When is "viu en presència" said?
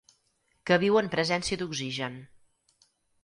0.83-1.61